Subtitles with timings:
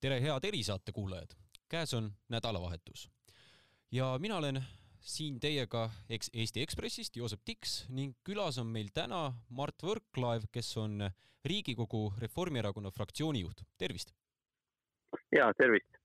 [0.00, 1.34] tere, head erisaate kuulajad!
[1.68, 3.08] käes on nädalavahetus
[3.92, 4.60] ja mina olen
[5.00, 10.70] siin teiega eks Eesti Ekspressist, Joosep Tiks ning külas on meil täna Mart Võrklaev, kes
[10.76, 11.10] on
[11.44, 13.64] Riigikogu Reformierakonna fraktsiooni juht.
[13.78, 14.14] tervist!
[15.32, 15.97] ja tervist!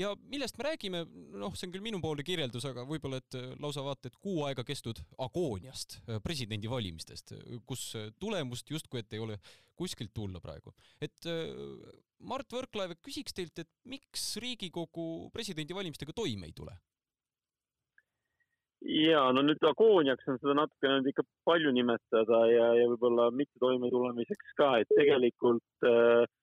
[0.00, 1.04] Ja millest me räägime,
[1.38, 5.00] noh, see on küll minupoolne kirjeldus, aga võib-olla, et lausa vaata, et kuu aega kestnud
[5.26, 7.36] agooniast presidendivalimistest,
[7.68, 9.38] kus tulemust justkui, et ei ole
[9.78, 10.74] kuskilt tulla praegu.
[11.02, 11.30] et
[12.24, 16.76] Mart Võrklaev, küsiks teilt, et miks Riigikogu presidendivalimistega toime ei tule?
[18.84, 23.56] ja no nüüd agooniaks on seda natukene nüüd ikka palju nimetada ja, ja võib-olla mitte
[23.62, 26.34] toimetulemiseks ka, et tegelikult äh, äh,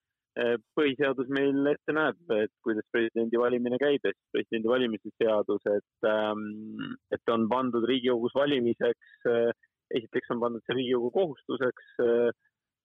[0.77, 6.95] põhiseadus meil ette näeb, et kuidas presidendi valimine käib, et presidendi valimise seadus, et ähm,,
[7.12, 9.52] et on pandud Riigikogus valimiseks äh,,
[9.91, 12.32] esiteks on pandud see Riigikogu kohustuseks äh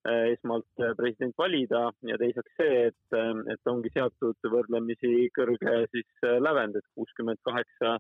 [0.07, 3.15] esmalt president valida ja teiseks see, et,
[3.51, 7.97] et ongi seatud võrdlemisi kõrge siis lävend, et kuuskümmend kaheksa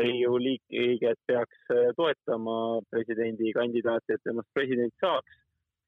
[0.00, 5.36] Riigikogu liiget peaks toetama presidendikandidaati, et temast president saaks.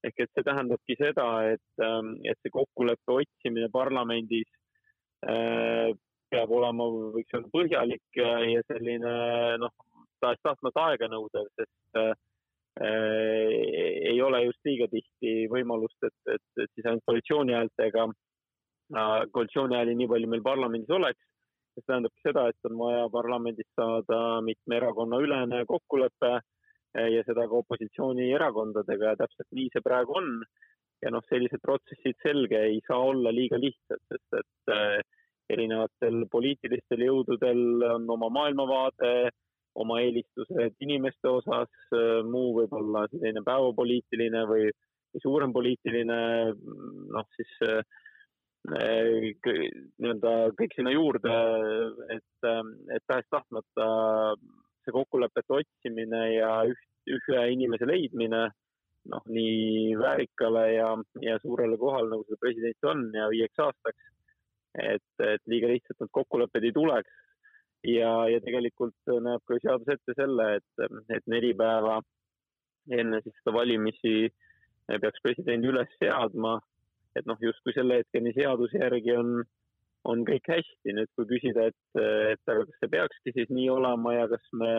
[0.04, 4.48] Ehk et see tähendabki seda, et, ähm, et see kokkuleppe otsimine parlamendis
[5.26, 5.92] äh,
[6.30, 9.12] peab olema, võiks öelda põhjalik ja selline
[9.62, 9.72] noh,
[10.22, 12.14] tahes-tahtmata aeganõudev, sest äh,
[12.76, 19.78] ei ole just liiga tihti võimalust, et, et, et siis ainult koalitsiooni häältega äh,, koalitsiooni
[19.78, 21.22] hääli nii palju meil parlamendis oleks.
[21.76, 26.44] Mis tähendabki seda, et on vaja parlamendis saada mitme erakonna ülene kokkulepe eh,
[26.96, 30.32] ja seda ka opositsioonierakondadega ja täpselt nii see praegu on.
[31.04, 35.02] ja noh, sellised protsessid selge ei saa olla liiga lihtsad, sest et eh,
[35.52, 39.10] erinevatel poliitilistel jõududel on oma maailmavaade,
[39.76, 44.72] oma eelistused inimeste osas, eh, muu võib-olla selline päevapoliitiline või
[45.20, 46.18] suurem poliitiline
[46.56, 47.52] noh, siis
[48.66, 51.36] nii-öelda kõik sinna juurde,
[52.16, 52.48] et,
[52.96, 53.86] et tahes-tahtmata
[54.86, 58.46] see kokkulepete otsimine ja üht, ühe inimese leidmine,
[59.12, 60.88] noh, nii väärikale ja,
[61.22, 64.08] ja suurele kohale, nagu seda president on ja viieks aastaks,
[64.82, 67.22] et, et liiga lihtsalt need kokkulepped ei tuleks.
[67.86, 72.00] ja, ja tegelikult näeb ka seadus ette selle, et, et neli päeva
[72.90, 74.32] enne siis seda valimisi
[74.86, 76.56] peaks presidendi üles seadma
[77.16, 79.40] et noh, justkui selle hetkeni seaduse järgi on,
[80.10, 80.94] on kõik hästi.
[80.96, 82.00] nüüd, kui küsida, et,
[82.32, 84.72] et aga kas see peakski siis nii olema ja kas me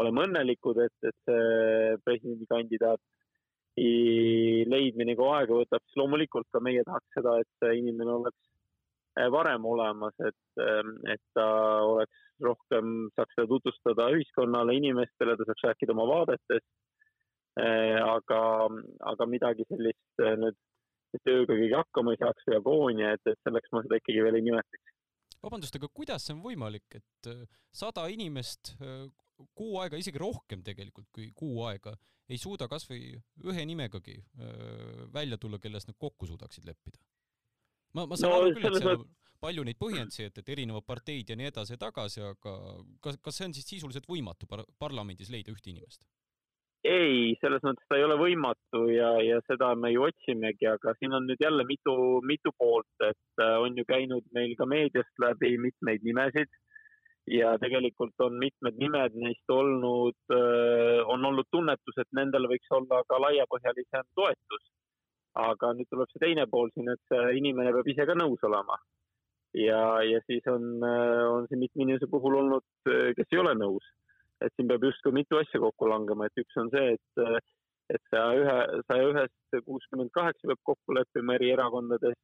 [0.00, 3.02] oleme õnnelikud, et, et see presidendikandidaati
[4.70, 8.40] leidmine kui aega võtab, siis loomulikult ka meie tahaks seda, et see inimene oleks
[9.18, 11.46] eh, varem olemas, et, eh, et ta
[11.86, 16.70] oleks rohkem, saaks seda tutvustada ühiskonnale, inimestele, ta saaks rääkida oma vaadetest.
[17.54, 18.40] Eh, aga,
[19.12, 20.56] aga midagi sellist nüüd
[21.22, 24.46] tööga keegi hakkama ei saaks või agoonia, et, et selleks ma seda ikkagi veel ei
[24.48, 24.94] nimetaks.
[25.44, 27.44] vabandust, aga kuidas see on võimalik, et äh,
[27.74, 29.06] sada inimest äh,
[29.54, 31.94] kuu aega, isegi rohkem tegelikult kui kuu aega,
[32.30, 33.12] ei suuda kasvõi
[33.44, 37.02] ühe nimegagi äh, välja tulla, kelles nad kokku suudaksid leppida?
[37.94, 39.06] ma, ma saan no, aru küll, et seal on
[39.44, 42.54] palju neid põhjendusi, et, et erinevad parteid ja nii edasi ja tagasi, aga
[43.04, 46.06] kas, kas see on siis sisuliselt võimatu par parlamendis leida ühte inimest?
[46.84, 51.16] Ei, selles mõttes ta ei ole võimatu ja, ja seda me ju otsimegi, aga siin
[51.16, 51.94] on nüüd jälle mitu,
[52.28, 56.52] mitu poolt, et äh, on ju käinud meil ka meediast läbi mitmeid nimesid
[57.32, 63.00] ja tegelikult on mitmed nimed neist olnud, äh, on olnud tunnetus, et nendel võiks olla
[63.08, 64.70] ka laiapõhjalisem toetus.
[65.34, 68.76] aga nüüd tuleb see teine pool siin, et see inimene peab ise ka nõus olema.
[69.56, 73.88] ja, ja siis on, äh, on siin mitme inimese puhul olnud, kes ei ole nõus
[74.46, 77.42] et siin peab justkui mitu asja kokku langema, et üks on see, et,
[77.94, 78.56] et saja ühe,
[78.90, 82.18] saja ühest kuuskümmend kaheksa peab kokku leppima eri erakondades.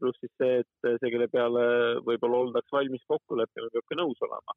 [0.00, 1.62] pluss siis see, et see, kelle peale
[2.06, 4.56] võib-olla oldaks valmis kokku leppima, peab ka nõus olema.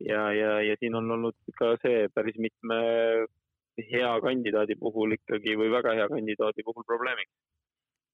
[0.00, 2.80] ja, ja, ja siin on olnud ka see päris mitme
[3.90, 7.32] hea kandidaadi puhul ikkagi või väga hea kandidaadi puhul probleemiks.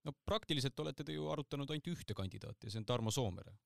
[0.05, 3.57] no praktiliselt olete te ju arutanud ainult ühte kandidaati ja see on Tarmo Soomere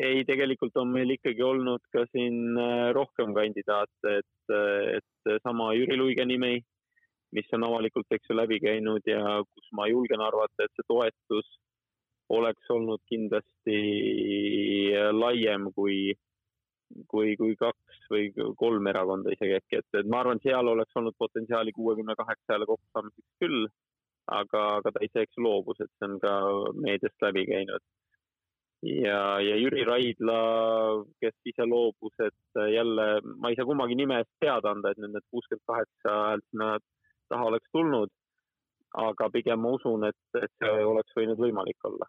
[0.00, 5.72] ei, tegelikult on meil ikkagi olnud ka siin äh, rohkem kandidaate, et, äh, et sama
[5.76, 6.58] Jüri Luige nimi,
[7.36, 11.52] mis on avalikult, eks ju, läbi käinud ja kus ma julgen arvata, et see toetus
[12.30, 13.78] oleks olnud kindlasti
[14.96, 16.14] äh, laiem kui,
[17.10, 21.18] kui, kui kaks või kolm erakonda isegi äkki, et, et ma arvan, seal oleks olnud
[21.18, 23.68] potentsiaali kuuekümne kaheksa hääle kokkusaamiseks küll,
[24.30, 26.36] aga, aga ta ise, eks loobus, et see on ka
[26.80, 27.84] meediast läbi käinud
[28.82, 30.38] ja, ja Jüri Raidla,
[31.20, 35.14] kes ise loobus, et jälle ma ei saa kummagi nime eest teada anda, et nüüd
[35.16, 36.72] need kuuskümmend kaheksa häält sinna
[37.28, 38.12] taha oleks tulnud.
[39.00, 42.08] aga pigem ma usun, et, et see oleks võinud võimalik olla.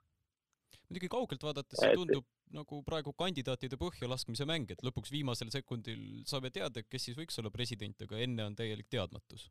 [0.90, 2.26] muidugi kaugelt vaadates see tundub
[2.56, 7.38] nagu praegu kandidaatide põhja laskmise mäng, et lõpuks viimasel sekundil saame teada, kes siis võiks
[7.40, 9.50] olla president, aga enne on täielik teadmatus.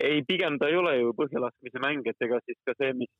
[0.00, 3.14] ei, pigem ta ei ole ju põhjalaskmise mäng, et ega siis ka see, mis,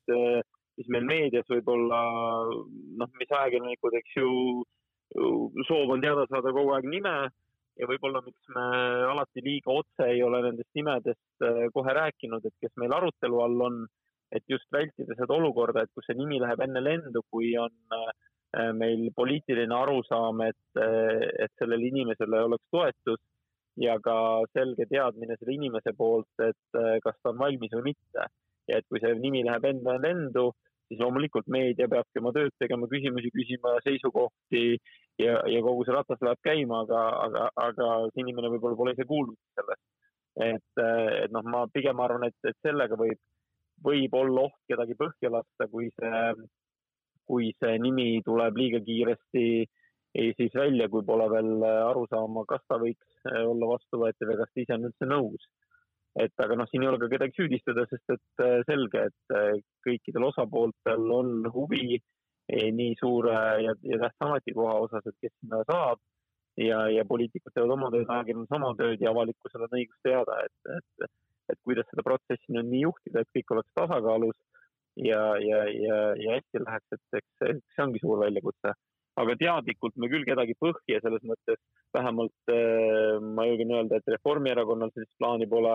[0.78, 2.00] mis meil meedias võib-olla
[2.48, 4.30] noh, mis ajakirjanikud, eks ju,
[5.66, 7.14] soov on teada saada kogu aeg nime
[7.78, 8.64] ja võib-olla miks me
[9.12, 13.80] alati liiga otse ei ole nendest nimedest kohe rääkinud, et kes meil arutelu all on
[14.32, 18.70] et just vältida seda olukorda, et kus see nimi läheb enne lendu, kui on äh,
[18.76, 23.22] meil poliitiline arusaam, et, äh, et sellele inimesele oleks toetus
[23.78, 24.19] ja ka
[24.52, 28.25] selge teadmine selle inimese poolt, et kas ta on valmis või mitte.
[28.69, 30.48] ja et kui see nimi läheb enne lendu,
[30.88, 34.64] siis loomulikult meedia peabki oma tööd tegema, küsimusi küsima, seisukohti
[35.20, 39.08] ja, ja kogu see ratas läheb käima, aga, aga, aga see inimene võib-olla pole ise
[39.08, 39.85] kuulnud sellest.
[40.49, 40.85] et,
[41.25, 43.20] et noh, ma pigem arvan, et, et sellega võib
[43.85, 46.23] võib olla oht kedagi põhja lasta, kui see,
[47.29, 49.44] kui see nimi tuleb liiga kiiresti
[50.38, 54.62] siis välja, kui pole veel aru saama, kas ta võiks olla vastuvõetav ja kas ta
[54.64, 55.49] ise on üldse nõus.
[56.24, 59.60] Et aga noh, siin ei ole ka kedagi süüdistada, sest et äh, selge, et äh,
[59.86, 65.62] kõikidel osapooltel on huvi eh, nii suure ja, ja tähtsa ametikoha osas, et kes sinna
[65.68, 66.02] saab
[66.58, 70.76] ja, ja poliitikud teevad oma tööd, ajakirjandus oma tööd ja avalikkusel on õigus teada, et,
[70.78, 71.10] et
[71.48, 74.36] et kuidas seda protsessi nüüd nii juhtida, et kõik oleks tasakaalus
[75.00, 78.74] ja, ja, ja, ja hästi läheks, et eks see ongi suur väljakutse.
[79.18, 81.58] aga teadlikult me küll kedagi põhja selles mõttes,
[81.96, 85.72] vähemalt äh, ma julgen öelda, et Reformierakonnal sellist plaani pole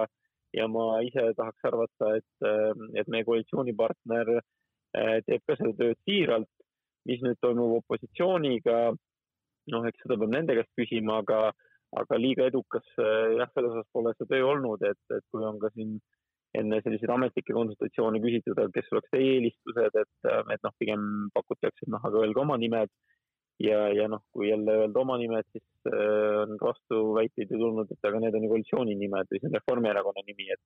[0.53, 5.99] ja ma ise tahaks arvata, et, äh, et meie koalitsioonipartner äh, teeb ka seda tööd
[6.07, 6.49] siiralt.
[7.03, 8.75] mis nüüd toimub opositsiooniga,
[9.73, 11.49] noh, eks seda peab nende käest küsima, aga
[11.99, 15.59] aga liiga edukas eh, jah, selles osas pole see töö olnud, et, et kui on
[15.61, 15.97] ka siin
[16.57, 21.85] enne selliseid ametlikke konsultatsioone küsitud, et kes oleks teie eelistused, et, et noh, pigem pakutakse,
[21.85, 22.91] et noh, aga öelge oma nimed.
[23.59, 28.09] Ja, ja noh, kui jälle öelda oma nimed, siis äh, on vastuväiteid ju tulnud, et
[28.09, 30.63] aga need on ju koalitsiooni nimed või see on Reformierakonna nimi, et,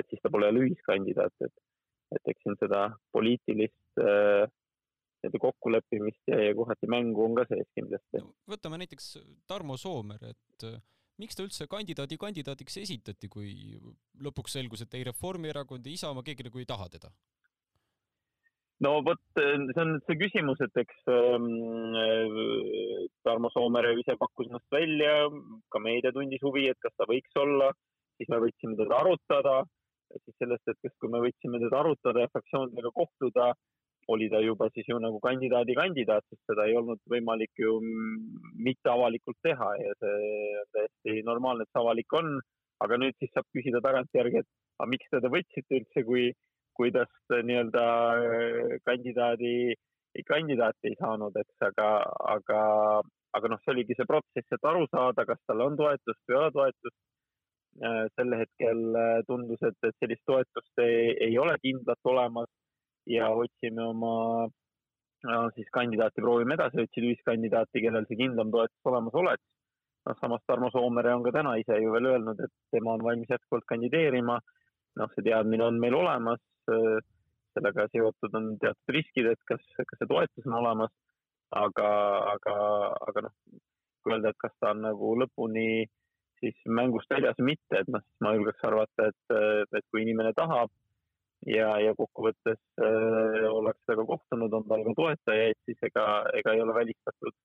[0.00, 1.54] et siis ta pole jälle ühiskandidaat, et,
[2.16, 4.48] et eks siin seda poliitilist äh,
[5.24, 8.34] nii-öelda kokkuleppimist ja, ja kohati mängu on ka sees kindlasti no,.
[8.50, 9.14] võtame näiteks
[9.48, 10.80] Tarmo Soomer, et äh,
[11.22, 13.78] miks ta üldse kandidaadi kandidaadiks esitati, kui
[14.22, 17.12] lõpuks selgus, et ei Reformierakond, ei Isamaa, keegi nagu ei taha teda?
[18.82, 21.48] No vot, see on see küsimus, et eks ähm,
[22.00, 25.28] äh, Tarmo Soomere ise pakkus ennast välja,
[25.70, 27.70] ka meedia tundis huvi, et kas ta võiks olla,
[28.18, 29.60] siis me võtsime teda arutada,
[30.14, 33.52] siis sellest hetkest, kui me võtsime teda arutada ja fraktsioonidega kohtuda,
[34.12, 37.78] oli ta juba siis ju nagu kandidaadi kandidaat, sest seda ei olnud võimalik ju
[38.66, 42.36] mitte avalikult teha ja see on täiesti normaalne, et see avalik on.
[42.84, 44.48] aga nüüd siis saab küsida tagantjärgi, et
[44.82, 46.24] aga miks te ta võtsite üldse, kui,
[46.78, 47.84] kui tast nii-öelda
[48.18, 49.74] äh, kandidaadi,
[50.28, 51.88] kandidaati ei saanud, eks, aga,
[52.36, 52.60] aga,
[53.38, 56.40] aga noh, see oligi see protsess, et aru saada, kas tal on toetust või ei
[56.42, 56.98] ole toetust.
[57.82, 62.46] Äh, sel hetkel äh, tundus, et, et sellist toetust ei, ei ole kindlat olemas
[63.10, 64.12] ja otsime oma
[65.24, 69.44] no, siis kandidaati, proovime edasi otsida ühiskandidaati, kellel see kindlam toetus olemas oleks.
[70.04, 73.30] noh, samas Tarmo Soomere on ka täna ise ju veel öelnud, et tema on valmis
[73.32, 74.38] jätkuvalt kandideerima.
[75.00, 76.40] noh, see teadmine on meil olemas.
[76.66, 80.94] Sellega seotud on teatud riskid, et kas, kas see toetus on olemas.
[81.54, 81.88] aga,
[82.34, 82.54] aga,
[83.08, 83.34] aga noh,
[84.02, 85.84] kui öelda, et kas ta on nagu lõpuni
[86.40, 89.36] siis mängust väljas või mitte, et noh, siis ma julgeks arvata, et,
[89.78, 90.72] et kui inimene tahab
[91.46, 96.06] ja, ja kokkuvõttes äh, ollakse temaga kohtunud, on tal ka toetajaid, siis ega,
[96.40, 97.36] ega ei ole välistatud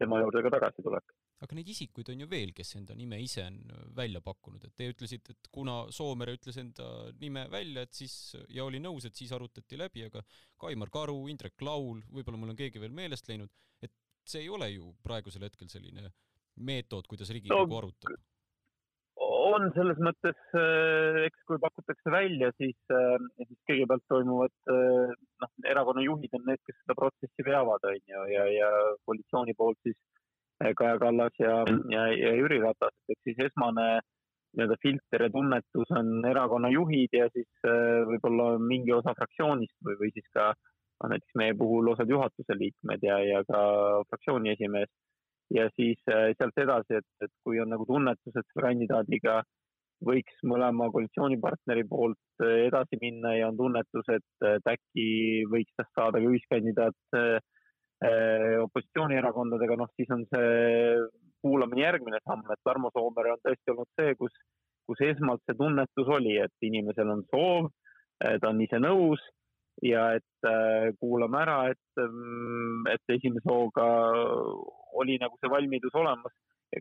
[0.00, 1.14] tema juurde ka tagasi tulek.
[1.44, 3.58] aga neid isikuid on ju veel, kes enda nime ise on
[3.96, 6.88] välja pakkunud, et te ütlesite, et kuna Soomere ütles enda
[7.20, 10.24] nime välja, et siis ja oli nõus, et siis arutati läbi, aga
[10.60, 13.52] Kaimar Karu, Indrek Laul, võib-olla mul on keegi veel meelest läinud,
[13.84, 13.92] et
[14.24, 16.08] see ei ole ju praegusel hetkel selline
[16.64, 18.22] meetod, kuidas Riigikogu no, arutab
[19.54, 25.52] on selles mõttes, äh, eks kui pakutakse välja, siis, äh, siis kõigepealt toimuvad, äh, noh,
[25.70, 28.70] erakonna juhid on need, kes seda protsessi veavad, on ju, ja, ja
[29.06, 29.98] koalitsiooni poolt siis
[30.78, 31.56] Kaja Kallas ja,
[31.90, 33.86] ja, ja Jüri Ratas, et siis esmane
[34.54, 37.66] nii-öelda filter ja tunnetus on erakonna juhid ja siis
[38.06, 43.02] võib-olla mingi osa fraktsioonist või, või siis ka noh, näiteks meie puhul osad juhatuse liikmed
[43.02, 43.64] ja, ja ka
[44.12, 44.92] fraktsiooni esimees
[45.52, 49.42] ja siis äh, sealt edasi, et, et kui on nagu tunnetus, et selle kandidaadiga
[50.04, 55.92] võiks mõlema koalitsioonipartneri poolt äh, edasi minna ja on tunnetus, et, et äkki võiks tast
[55.98, 57.38] saada ka ühiskandidaat äh,
[58.64, 60.98] opositsioonierakondadega, noh siis on see
[61.44, 64.34] kuulamine järgmine samm, et Tarmo Soomere on tõesti olnud see, kus,
[64.88, 67.70] kus esmalt see tunnetus oli, et inimesel on soov,
[68.18, 69.22] ta on ise nõus
[69.84, 70.48] ja et
[71.00, 73.88] kuulame ära, et, mm, et esimese hooga
[75.00, 76.34] oli nagu see valmidus olemas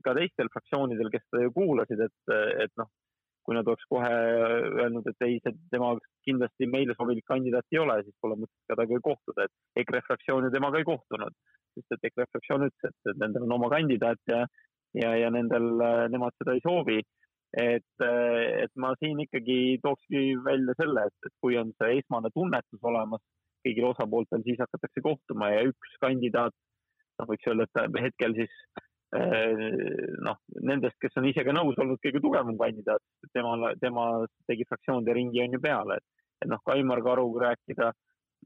[0.03, 2.33] ka teistel fraktsioonidel, kes seda ju kuulasid, et,
[2.65, 2.89] et noh,
[3.43, 5.91] kui nad oleks kohe öelnud, et ei, see tema
[6.27, 10.47] kindlasti meile sobilik kandidaat ei ole, siis pole mõtet ka temaga kohtuda, et EKRE fraktsioon
[10.47, 11.35] ju temaga ei kohtunud,
[11.75, 14.45] sest et EKRE fraktsioon ütles, et nendel on oma kandidaat ja,
[14.97, 15.69] ja, ja nendel,
[16.13, 17.03] nemad seda ei soovi.
[17.53, 22.81] et, et ma siin ikkagi tookski välja selle, et, et kui on see esmane tunnetus
[22.81, 23.21] olemas
[23.63, 26.55] kõigil osapooltel, siis hakatakse kohtuma ja üks kandidaat,
[27.19, 28.53] noh, võiks öelda, et hetkel siis
[29.13, 29.53] Äh,
[30.25, 33.03] noh, nendest, kes on ise ka nõus olnud, kõige tugevam kandidaat,
[33.35, 34.05] tema, tema
[34.49, 36.05] tegi fraktsioonide ringi on ju peale, et,
[36.41, 37.91] et noh, Kaimar Karuga rääkida,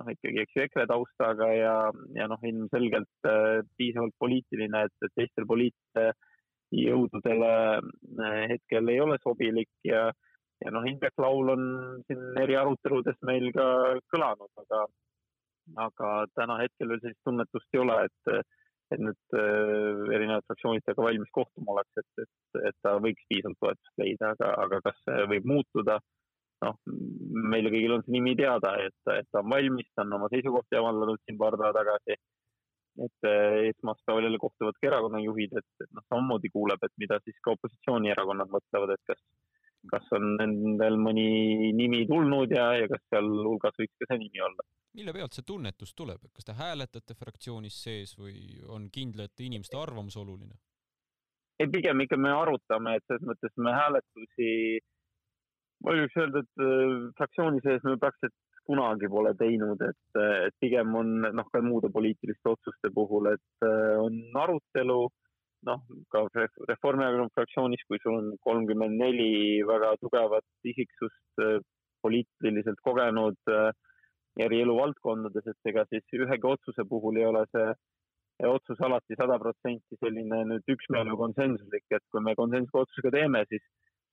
[0.01, 1.75] noh ikkagi, eks ju, EKRE taustaga ja,
[2.19, 9.71] ja noh, ilmselgelt äh, piisavalt poliitiline, et, et teistel poliitjõududele äh, hetkel ei ole sobilik
[9.87, 10.09] ja,
[10.65, 11.63] ja noh, Indrek Laul on
[12.09, 13.69] siin eri aruteludes meil ka
[14.11, 14.83] kõlanud, aga,
[15.75, 18.47] aga täna hetkel veel sellist tunnetust ei ole, et
[18.95, 23.59] et nüüd äh, erinevad fraktsioonid temaga valmis kohtuma oleks, et, et, et ta võiks piisavalt
[23.59, 25.97] toetust leida, aga, aga kas see võib muutuda?
[26.65, 26.73] noh,
[27.53, 30.79] meile kõigil on see nimi teada, et, et ta on valmis, ta on oma seisukohti
[30.79, 32.15] avaldanud siin paar päeva tagasi.
[33.05, 37.53] et äh, esmaspäeval jälle kohtuvad ka erakonnajuhid, et noh, samamoodi kuuleb, et mida siis ka
[37.53, 39.21] opositsioonierakonnad mõtlevad, et kas,
[39.91, 44.65] kas on nendel mõni nimi tulnud ja, ja kas sealhulgas võiks ka see nimi olla?
[44.97, 50.17] Mille pealt see tunnetus tuleb, kas te hääletate fraktsioonis sees või on kindlate inimeste arvamus
[50.17, 50.57] oluline?
[51.59, 54.49] ei, pigem ikka me arutame, et selles mõttes me hääletusi,
[55.85, 60.91] ma võiks öelda, et äh, fraktsiooni sees me praktiliselt kunagi pole teinud, et, et pigem
[60.99, 64.99] on noh, ka muude poliitiliste otsuste puhul, et äh, on arutelu,
[65.65, 65.81] noh,
[66.13, 66.23] ka
[66.69, 71.59] Reformierakonna fraktsioonis, kui sul on kolmkümmend neli väga tugevat isiksust, äh,
[72.05, 73.71] poliitiliselt kogenud äh,
[74.45, 77.71] eri eluvaldkondades, et ega siis ühegi otsuse puhul ei ole see
[78.45, 83.41] otsus alati sada protsenti selline nüüd üksmeel või konsensuslik, et kui me konsensusega otsusega teeme,
[83.49, 83.63] siis,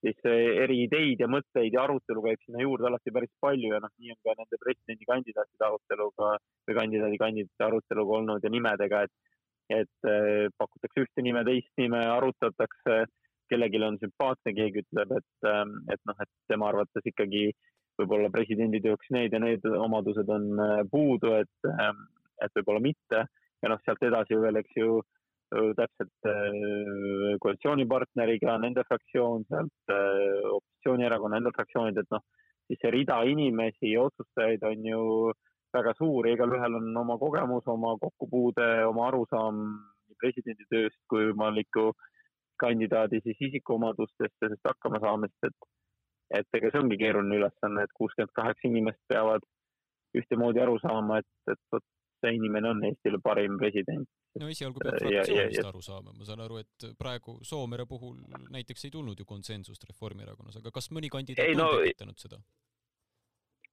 [0.00, 3.92] siis eri ideid ja mõtteid ja arutelu käib sinna juurde alati päris palju ja noh,
[4.00, 9.33] nii on ka nende presidendikandidaatide aruteluga või kandidaadi kandidaatide aruteluga olnud ja nimedega, et
[9.72, 13.04] et eh, pakutakse ühte nime, teist nime, arutatakse,
[13.52, 15.62] kellelgi on sümpaatne, keegi ütleb, et, eh,
[15.94, 20.46] et noh, et tema arvates ikkagi äh, võib-olla presidendi tööks need ja need omadused on
[20.60, 22.06] äh, puudu, et, ähm,
[22.42, 23.26] et võib-olla mitte.
[23.62, 24.98] ja noh, sealt edasi veel, eks ju,
[25.78, 32.24] täpselt äh, koalitsioonipartneriga, nende fraktsioon, sealt äh, opositsioonierakonna enda fraktsioonid, et noh,
[32.68, 35.04] siis see rida inimesi ja otsustajaid on ju
[35.74, 39.62] väga suur ja igalühel on oma kogemus, oma kokkupuude, oma arusaam
[40.08, 41.92] nii presidendi tööst kui võimaliku
[42.62, 45.70] kandidaadi siis isikuomadustest ja sellest hakkamasaamist, et
[46.38, 49.44] et ega see ongi keeruline ülesanne, et kuuskümmend kaheksa inimest peavad
[50.18, 51.84] ühtemoodi aru saama, et, et vot
[52.24, 54.08] see inimene on Eestile parim president.
[54.40, 58.16] no esialgu peab fraktsioonist aru saama, ma saan aru, et praegu Soomere puhul
[58.54, 62.40] näiteks ei tulnud ju konsensust Reformierakonnas, aga kas mõni kandidaat ei, no, on tekitanud seda?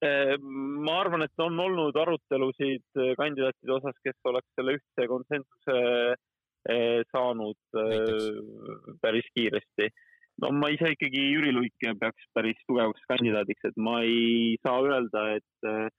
[0.01, 5.75] Eh, ma arvan, et on olnud arutelusid eh, kandidaatide osas, kes oleks selle ühtse konsensuse
[6.73, 8.95] eh, saanud Näiteks.
[9.03, 9.91] päris kiiresti
[10.41, 15.25] no ma ise ikkagi Jüri Luik peaks päris tugevaks kandidaadiks, et ma ei saa öelda,
[15.37, 15.93] et,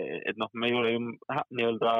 [0.00, 1.94] et noh, me ei ole ju nii-öelda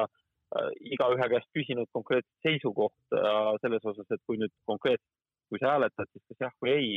[0.97, 5.13] igaühe käest küsinud konkreetset seisukohta selles osas, et kui nüüd konkreetselt,
[5.53, 6.91] kui sa hääletad, siis kas jah või ei.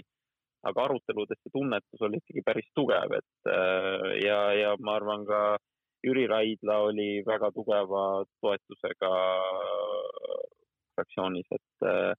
[0.66, 5.42] Aga aruteludes see tunnetus oli ikkagi päris tugev, et äh, ja, ja ma arvan ka
[6.06, 9.12] Jüri Raidla oli väga tugeva toetusega
[10.96, 12.14] fraktsioonis, et äh,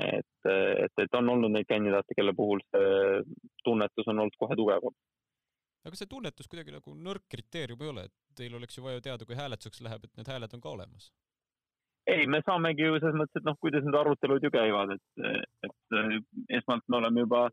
[0.00, 3.20] et, et, et on olnud neid kandidaate, kelle puhul see
[3.66, 4.94] tunnetus on olnud kohe tugevam.
[5.84, 9.26] aga see tunnetus kuidagi nagu nõrk kriteerium ei ole, et teil oleks ju vaja teada,
[9.28, 11.10] kui hääletuseks läheb, et need hääled on ka olemas?
[12.10, 16.58] Ei, me saamegi ju selles mõttes, et noh, kuidas need arutelud ju käivad, et, et
[16.60, 17.46] esmalt me oleme juba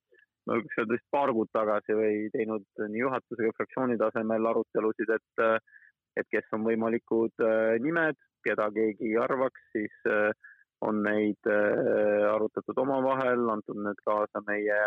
[0.48, 5.43] ma võiks öelda vist paar kuud tagasi või teinud nii juhatusega fraktsiooni tasemel arutelusid, et,
[6.20, 10.31] et kes on võimalikud äh, nimed, keda keegi arvaks, siis äh,
[10.81, 14.79] on neid äh, arutatud omavahel, antud need kaasa meie,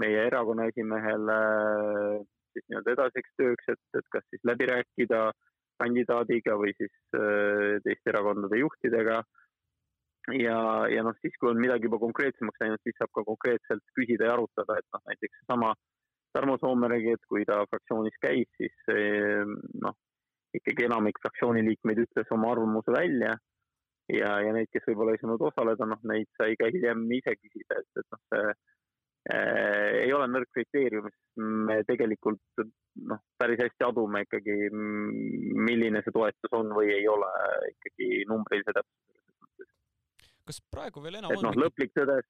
[0.00, 2.22] meie erakonna esimehele äh,
[2.54, 5.26] siis nii-öelda edasiseks tööks, et, et kas siis läbi rääkida
[5.80, 9.22] kandidaadiga või siis äh, teiste erakondade juhtidega.
[10.40, 14.30] ja, ja noh, siis kui on midagi juba konkreetsemaks läinud, siis saab ka konkreetselt küsida
[14.30, 15.74] ja arutada, et noh, näiteks seesama
[16.34, 18.94] Tarmo Soomeregi, et kui ta fraktsioonis käis, siis
[19.82, 19.94] noh,
[20.56, 23.34] ikkagi enamik fraktsiooni liikmeid ütles oma arvamuse välja
[24.12, 27.80] ja, ja neid, kes võib-olla ei saanud osaleda, noh, neid sai ka hiljem ise küsida,
[27.80, 28.54] et, et noh, see
[29.24, 31.06] ei ole nõrk kriteerium,
[31.64, 32.64] me tegelikult
[33.08, 34.68] noh, päris hästi adume ikkagi,
[35.94, 37.30] milline see toetus on või ei ole
[37.70, 39.70] ikkagi numbrilise täpsusega.
[40.50, 42.20] kas praegu veel enam et noh, lõplik tõde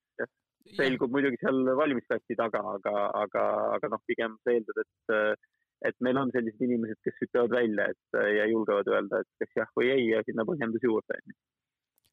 [0.75, 2.93] selgub muidugi seal valimiskasti taga, aga,
[3.23, 3.43] aga,
[3.77, 5.43] aga noh, pigem sa eeldad, et
[5.85, 9.73] et meil on sellised inimesed, kes ütlevad välja, et ja julgevad öelda, et kas jah
[9.77, 11.19] või ei ja sinna põhjendus juurde.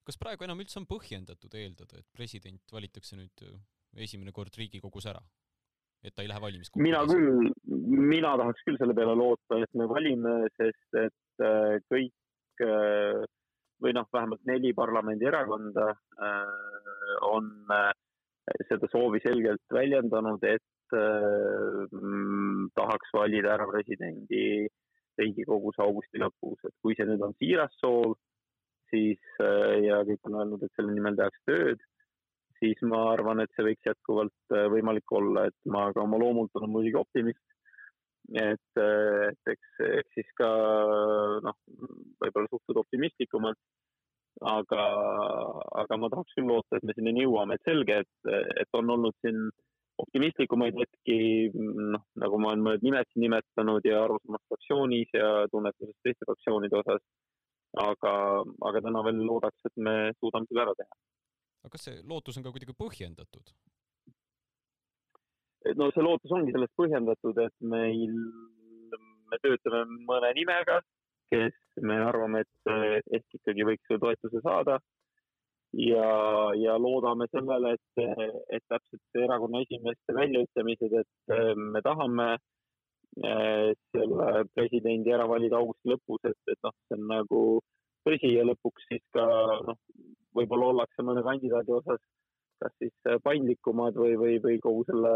[0.04, 3.46] kas praegu enam üldse on põhjendatud eeldada, et president valitakse nüüd
[3.96, 5.22] esimene kord Riigikogus ära?
[6.02, 6.82] et ta ei lähe valimiskokku?
[6.82, 7.52] mina küll,
[7.92, 13.22] mina tahaks küll selle peale loota, et me valime, sest et äh, kõik äh,
[13.82, 17.48] või noh, vähemalt neli parlamendierakonda äh, on
[18.68, 20.62] seda soovi selgelt väljendanud, et
[22.76, 24.66] tahaks valida ära presidendi
[25.16, 28.18] Riigikogus augusti lõpus, et kui see nüüd on siiras soov,
[28.92, 31.80] siis ja kõik on öelnud, et selle nimel tehakse tööd
[32.62, 36.70] siis ma arvan, et see võiks jätkuvalt võimalik olla, et ma ka oma loomult olen
[36.70, 37.42] muidugi optimist.
[38.30, 40.48] Et, äh, et eks, eks siis ka
[41.44, 41.58] noh,
[42.22, 43.60] võib-olla suhtud optimistlikumalt.
[44.48, 44.84] aga,
[45.82, 48.30] aga ma tahaks küll loota, et me sinnani jõuame, et selge, et,
[48.62, 49.50] et on olnud siin
[50.02, 51.18] optimistlikumaid hetki,
[51.52, 56.80] noh, nagu ma olen mõned nimed siin nimetanud ja arusamas fraktsioonis ja tunnetuses teiste fraktsioonide
[56.80, 57.04] osas.
[57.82, 58.12] aga,
[58.68, 60.96] aga täna veel loodaks, et me suudame selle ära teha
[61.62, 63.54] aga kas see lootus on ka kuidagi põhjendatud?
[65.78, 68.16] No see lootus ongi sellest põhjendatud, et meil,
[69.30, 70.80] me töötame mõne nimega,
[71.32, 71.56] kes
[71.88, 72.72] me arvame, et
[73.18, 74.78] ehk ikkagi võiks selle toetuse saada.
[75.72, 76.08] ja,
[76.60, 78.00] ja loodame sellele, et,
[78.52, 86.20] et täpselt erakonna esimeeste väljaütlemised, et me tahame eh, selle presidendi ära valida augusti lõpus,
[86.28, 87.40] et, et noh, see on nagu
[88.04, 89.24] tõsi ja lõpuks siis ka
[89.70, 89.80] noh,
[90.36, 92.04] võib-olla ollakse mõne kandidaadi osas
[92.62, 95.14] kas siis äh, paindlikumad või, või, või kogu selle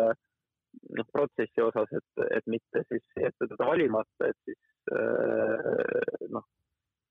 [0.99, 6.47] noh, protsessi osas, et, et mitte siis jätta teda valimata, et siis äh, noh,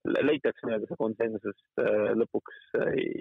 [0.06, 2.62] leitakse nii-öelda see konsensus äh, lõpuks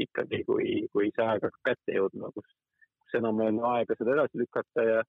[0.07, 2.57] ikkagi, kui, kui see aeg hakkab kätte jõudma, kus,
[3.05, 5.01] kus enam ei ole aega seda edasi lükata ja,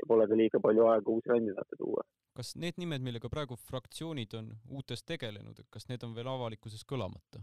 [0.00, 2.04] ja pole ka liiga palju aega uusi kandidaate tuua.
[2.40, 6.86] kas need nimed, millega praegu fraktsioonid on uutes tegelenud, et kas need on veel avalikkuses
[6.88, 7.42] kõlamata?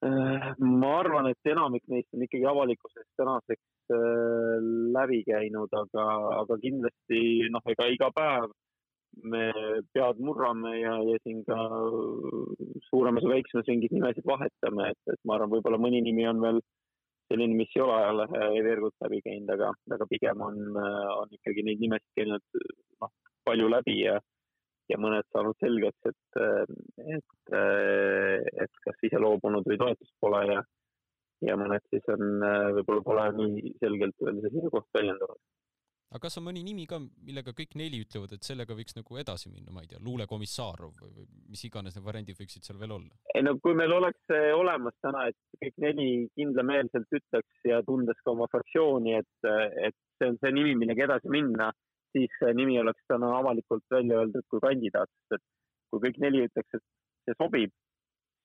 [0.00, 6.06] Äh, ma arvan, et enamik neist on ikkagi avalikkuses tänaseks äh, läbi käinud, aga,
[6.40, 7.22] aga kindlasti
[7.52, 8.50] noh, ega iga päev
[9.30, 9.50] me
[9.94, 11.56] pead murrame ja, ja siin ka
[12.88, 16.60] suuremas või väiksemas ringis nimesid vahetame, et, et ma arvan, võib-olla mõni nimi on veel
[17.30, 21.82] selline, mis ei ole ajalehe veergult läbi käinud, aga, aga pigem on, on ikkagi neid
[21.82, 22.62] nimesid käinud
[23.02, 23.12] noh,
[23.46, 24.18] palju läbi ja
[24.90, 26.38] ja mõned saanud selgeks, et,
[27.14, 27.52] et,
[28.64, 30.64] et kas ise loobunud või toetust pole ja,
[31.46, 32.44] ja mõned siis on,
[32.76, 35.40] võib-olla pole nii selgelt veel seisukoht väljendanud.
[36.10, 39.52] aga kas on mõni nimi ka, millega kõik neli ütlevad, et sellega võiks nagu edasi
[39.52, 43.20] minna, ma ei tea, luulekomissarov või, või mis iganes need variandid võiksid seal veel olla?
[43.34, 48.18] ei no kui meil oleks see olemas täna, et kõik neli kindlameelselt ütleks ja tundes
[48.24, 49.52] ka oma fraktsiooni, et,
[49.86, 51.72] et see on see nimi, millega edasi minna
[52.16, 55.46] siis see nimi oleks täna avalikult välja öeldud kui kandidaat, sest et
[55.90, 56.84] kui kõik neli ütleks, et
[57.28, 57.72] see sobib,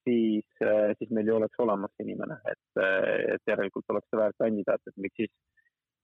[0.05, 4.37] siis, äh, siis meil ju oleks olemas inimene, et, äh, et järelikult oleks see väärt
[4.41, 5.33] kandidaat, et miks siis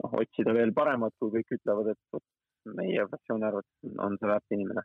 [0.04, 4.84] noh, otsida veel paremat, kui kõik ütlevad, et meie fraktsiooni arvates on see väärt inimene.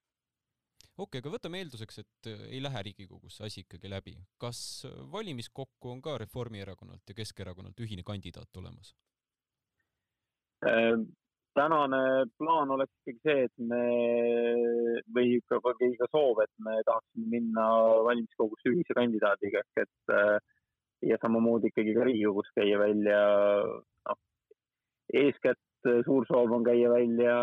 [0.97, 4.17] okei okay,, aga võtame eelduseks, et äh, ei lähe Riigikogus asi ikkagi läbi.
[4.39, 4.61] kas
[5.13, 8.95] valimiskokku on ka Reformierakonnalt ja Keskerakonnalt ühine kandidaat olemas?
[11.57, 12.01] Tänane
[12.39, 13.83] plaan oleks ikkagi see, et me
[15.17, 17.67] või ka, ka soov, et me tahaksime minna
[18.07, 20.37] valimiskogusse ühise kandidaadiga ehk et äh,
[21.11, 23.21] ja samamoodi ikkagi ka Riigikogus käia välja,
[24.09, 24.19] noh,
[25.23, 27.35] eeskätt suur soov on käia välja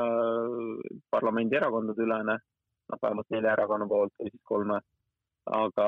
[1.14, 2.38] parlamendierakondade ülene,
[2.92, 4.80] noh, vähemalt nelja erakonna poolt või siis kolme,
[5.60, 5.88] aga,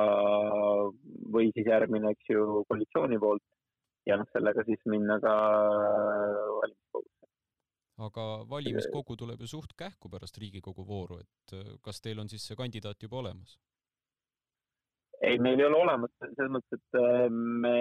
[1.36, 3.44] või siis järgmine, eks ju, koalitsiooni poolt.
[4.06, 5.34] Ja noh, sellega siis minna ka
[6.60, 7.15] valimiskogusse
[8.04, 12.44] aga valimiskogu tuleb ju suht kähku pärast Riigikogu vooru, et äh, kas teil on siis
[12.48, 13.58] see kandidaat juba olemas?
[15.26, 17.78] ei, meil ei ole olemas, selles mõttes, et äh, me,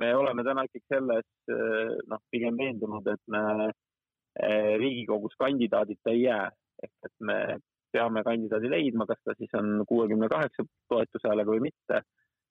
[0.00, 3.70] me oleme täna ikkagi selles äh, noh, pigem veendunud, et me
[4.40, 6.44] Riigikogus kandidaadita ei jää,
[6.86, 7.36] ehk et me
[7.92, 12.00] peame kandidaadi leidma, kas ta siis on kuuekümne kaheksa toetushäälega või mitte.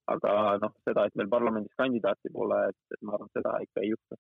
[0.10, 3.92] aga noh, seda, et meil parlamendis kandidaati pole, et, et ma arvan, seda ikka ei
[3.94, 4.18] juhtu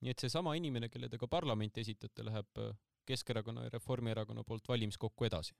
[0.00, 2.72] nii et seesama inimene, kelle te ka parlamenti esitate, läheb äh,
[3.10, 5.54] Keskerakonna ja Reformierakonna poolt valimiskokku edasi?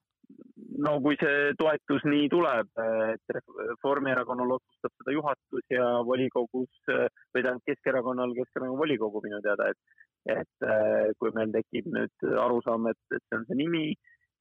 [0.80, 2.68] no kui see toetus nii tuleb,
[3.12, 10.06] et Reformierakonnal otsustab seda juhatus ja volikogus või tähendab Keskerakonnal Keskerakonna volikogu minu teada, et
[10.28, 10.66] et
[11.18, 13.84] kui meil tekib nüüd arusaam, et, et see on see nimi,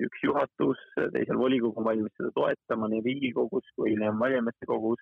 [0.03, 0.79] üks juhatus,
[1.15, 5.01] teisel volikogu on valmis seda toetama nii Riigikogus kui valijameeste kogus,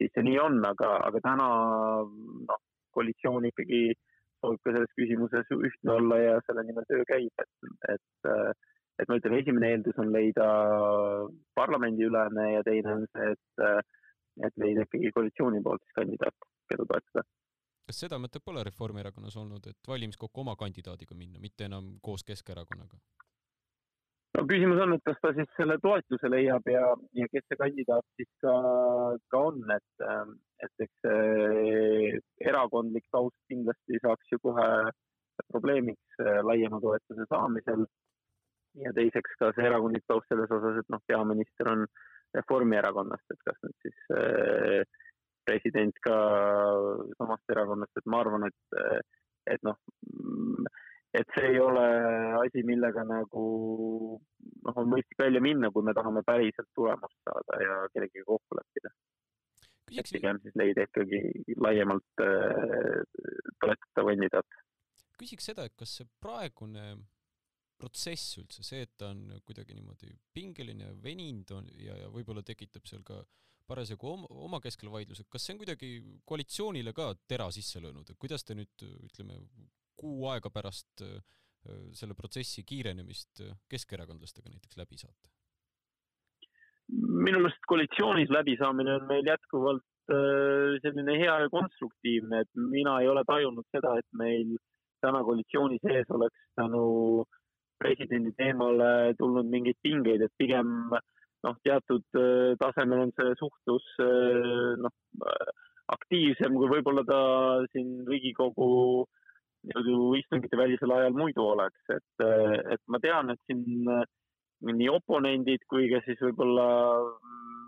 [0.00, 1.48] siis see nii on, aga, aga täna
[2.50, 2.62] noh,
[2.96, 3.80] koalitsioon ikkagi
[4.40, 8.32] soovib ka selles küsimuses ühtne olla ja selle nimel töö käib, et, et
[8.96, 10.46] et ma ütlen, esimene eeldus on leida
[11.58, 13.90] parlamendiülene ja teine on see, et,
[14.48, 17.26] et leida ikkagi koalitsiooni poolt siis kandidaat, keda toetada.
[17.86, 22.98] kas seda mõtet pole Reformierakonnas olnud, et valimiskokku oma kandidaadiga minna, mitte enam koos Keskerakonnaga?
[24.36, 26.84] No küsimus on, et kas ta siis selle toetuse leiab ja,
[27.18, 28.54] ja kes see kandidaat siis ka,
[29.32, 30.06] ka on, et,
[30.66, 32.10] et eks see
[32.50, 34.68] erakondlik taust kindlasti saaks ju kohe
[35.52, 37.86] probleemiks laiema toetuse saamisel.
[38.76, 41.86] Ja teiseks ka see erakondlik taust selles osas, et noh, peaminister on
[42.36, 44.82] Reformierakonnast, et kas nüüd siis äh,
[45.48, 46.16] president ka
[47.16, 48.76] samast erakonnast, et ma arvan, et,
[49.54, 49.78] et noh,
[51.20, 51.84] et see ei ole
[52.42, 53.44] asi, millega nagu
[54.18, 58.92] noh, on mõistlik välja minna, kui me tahame päriselt tulemust saada ja kellegagi kokku leppida.
[59.96, 61.20] et pigem siis leida ikkagi
[61.62, 63.02] laiemalt äh,
[63.62, 64.62] toetatav kandidaat.
[65.20, 66.96] küsiks seda, et kas see praegune
[67.76, 72.88] protsess üldse, see, et ta on kuidagi niimoodi pingeline, veninud on ja, ja võib-olla tekitab
[72.88, 73.20] seal ka
[73.68, 75.90] parasjagu oma, oma keskel vaidlused, kas see on kuidagi
[76.28, 79.40] koalitsioonile ka tera sisse löönud, et kuidas te nüüd ütleme,
[79.96, 81.02] kuu aega pärast
[81.98, 85.32] selle protsessi kiirenemist keskerakondlastega näiteks läbi saate?
[86.86, 89.82] minu meelest koalitsioonis läbisaamine on meil jätkuvalt
[90.84, 94.52] selline hea ja konstruktiivne, et mina ei ole tajunud seda, et meil
[95.02, 97.24] täna koalitsiooni sees oleks tänu
[97.82, 102.06] presidendi teemale tulnud mingeid pingeid, et pigem noh, teatud
[102.62, 103.90] tasemel on see suhtlus
[104.84, 104.94] noh,
[105.96, 107.20] aktiivsem, kui võib-olla ta
[107.72, 108.70] siin Riigikogu
[109.66, 113.64] nii-öelda istungite välisel ajal muidu oleks, et, äh, et ma tean, et siin
[114.66, 116.68] nii oponendid kui ka siis võib-olla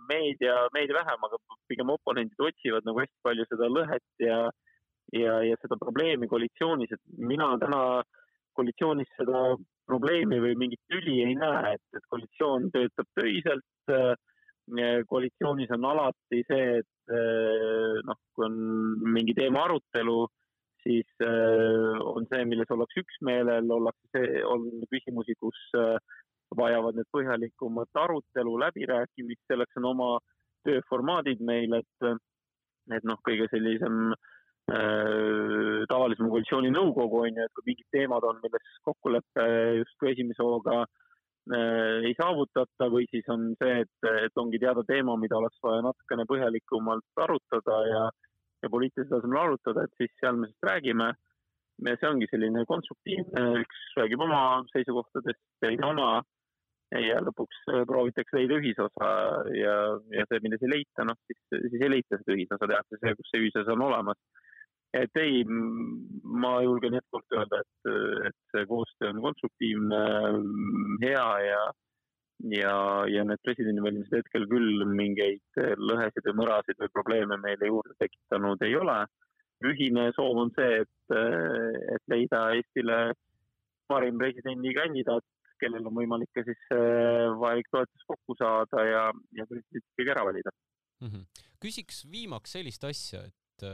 [0.09, 4.39] meedia, meedia vähem, aga pigem oponendid otsivad nagu hästi palju seda lõhet ja
[5.13, 7.83] ja, ja seda probleemi koalitsioonis, et mina täna
[8.59, 9.43] koalitsioonis seda
[9.89, 13.65] probleemi või mingit tüli ei näe, et, et koalitsioon töötab töiselt.
[15.09, 17.15] koalitsioonis on alati see, et
[18.05, 18.59] noh, kui on
[19.15, 20.27] mingi teema arutelu,
[20.89, 21.25] siis
[22.09, 25.59] on see, milles ollakse üksmeelel, ollakse see, on küsimusi, kus
[26.57, 30.11] vajavad need põhjalikumat arutelu, läbirääkimist, selleks on oma
[30.65, 32.09] tööformaadid meil, et,
[32.97, 38.37] et noh, kõige sellisem äh, Äh, tavalisem koalitsiooninõukogu on ju, et kui mingid teemad on,
[38.43, 39.45] milles kokkulepe
[39.79, 45.15] justkui esimese hooga äh, ei saavutata või siis on see, et, et ongi teada teema,
[45.17, 48.03] mida oleks vaja natukene põhjalikumalt arutada ja,
[48.63, 51.13] ja poliitilisel tasemel arutada, et siis seal me siis räägime.
[51.87, 54.41] ja see ongi selline konstruktiivne, üks räägib oma
[54.73, 56.09] seisukohtadest, teine oma
[56.91, 59.11] ja lõpuks proovitakse leida ühisosa
[59.55, 59.77] ja,
[60.11, 63.31] ja see, milles ei leita, noh, siis, siis ei leita seda ühisosa, tehakse see, kus
[63.31, 64.19] see ühisosa on olemas
[64.97, 65.43] et ei,
[66.43, 67.91] ma julgen jätkuvalt öelda, et,
[68.31, 70.01] et see koostöö on konstruktiivne,
[71.03, 71.61] hea ja,
[72.47, 72.75] ja,
[73.11, 78.77] ja need presidendivalimised hetkel küll mingeid lõhesid või mõrasid või probleeme meile juurde tekitanud ei
[78.77, 78.99] ole.
[79.65, 81.15] ühine soov on see, et,
[81.95, 82.99] et leida Eestile
[83.91, 85.25] parim presidendikandidaat,
[85.59, 86.61] kellel on võimalik ka siis
[87.41, 90.53] vajalik toetus kokku saada ja, ja president ikkagi ära valida
[91.01, 91.09] mm.
[91.09, 91.25] -hmm.
[91.59, 93.67] küsiks viimaks sellist asja, et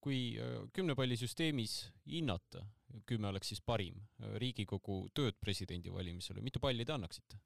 [0.00, 0.38] kui
[0.72, 2.62] kümnepallisüsteemis hinnata,
[3.06, 3.98] kümme oleks siis parim,
[4.38, 7.40] Riigikogu tööd presidendivalimisel, mitu palli te annaksite?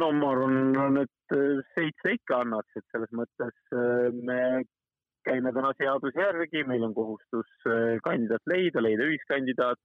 [0.00, 3.76] No ma arvan, et äh, seitse ikka annaks, et selles mõttes
[4.26, 4.40] me
[5.28, 7.50] käime täna seaduse järgi, meil on kohustus
[8.04, 9.80] kandidaat leida, leida ühiskandidaat.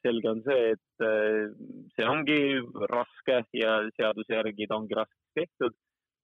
[0.00, 1.02] selge on see, et
[1.92, 2.38] see ongi
[2.88, 5.74] raske ja seaduse järgi ta ongi raskeks tehtud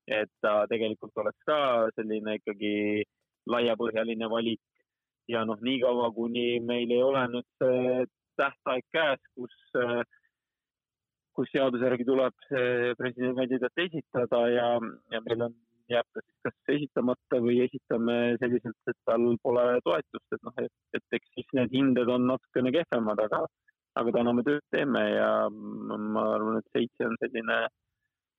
[0.07, 1.59] et ta tegelikult oleks ka
[1.97, 3.03] selline ikkagi
[3.51, 4.62] laiapõhjaline valik
[5.31, 8.07] ja noh, niikaua kuni meil ei ole nüüd see
[8.38, 9.57] tähtaeg käes, kus,
[11.37, 14.68] kus seaduse järgi tuleb see presidendikandidaat esitada ja,
[15.14, 15.57] ja meil on,
[15.92, 20.75] jääb ta siis kas esitamata või esitame selliselt, et tal pole toetust, et noh, et,
[20.99, 23.44] et eks siis need hinded on natukene kehvemad, aga,
[24.01, 27.66] aga täna me tööd teeme ja ma arvan, et seitse on selline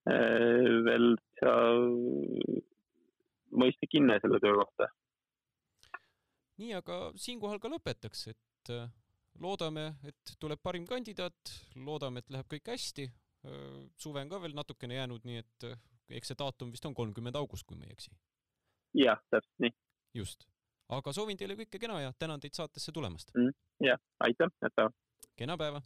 [0.07, 1.15] Äh, veel
[3.57, 4.87] mõistlik hinne selle töö kohta.
[6.57, 8.71] nii, aga siinkohal ka lõpetaks, et
[9.43, 13.07] loodame, et tuleb parim kandidaat, loodame, et läheb kõik hästi.
[13.97, 15.65] suve on ka veel natukene jäänud, nii et
[16.09, 18.11] eks see daatum vist on kolmkümmend august, kui ma ei eksi.
[18.97, 19.75] jah, täpselt nii.
[20.13, 20.47] just,
[20.89, 23.53] aga soovin teile kõike kena ja tänan teid saatesse tulemast mm,.
[23.85, 24.91] jah, aitäh, head päeva.
[25.35, 25.81] kena päeva